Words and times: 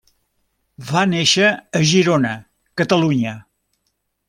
Va 0.91 1.03
néixer 1.09 1.51
a 1.81 1.83
Girona, 1.91 2.33
Catalunya. 2.83 3.37